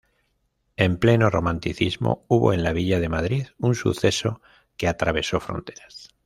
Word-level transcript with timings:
En 0.77 0.97
pleno 0.97 1.29
Romanticismo, 1.29 2.25
hubo 2.27 2.53
en 2.53 2.63
la 2.63 2.73
villa 2.73 2.99
de 2.99 3.07
Madrid 3.07 3.45
un 3.59 3.75
suceso 3.75 4.41
que 4.75 4.87
atravesó 4.87 5.39
fronteras. 5.39 6.15